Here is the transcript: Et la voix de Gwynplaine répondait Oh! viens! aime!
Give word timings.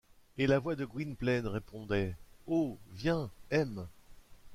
Et 0.39 0.47
la 0.47 0.57
voix 0.57 0.75
de 0.75 0.83
Gwynplaine 0.83 1.45
répondait 1.45 2.15
Oh! 2.47 2.79
viens! 2.91 3.29
aime! 3.51 3.85